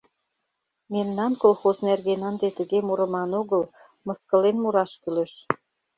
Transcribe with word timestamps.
Мемнан 0.93 1.33
колхоз 1.41 1.77
нерген 1.87 2.21
ынде 2.29 2.49
тыге 2.57 2.79
мурыман 2.87 3.31
огыл, 3.41 3.63
мыскылен 4.05 4.57
мураш 4.63 4.91
кӱлеш. 5.01 5.33